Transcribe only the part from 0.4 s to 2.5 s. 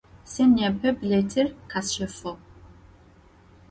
nêpe bilêtır khesşefığ.